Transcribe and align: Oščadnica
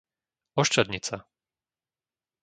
Oščadnica 0.63 1.19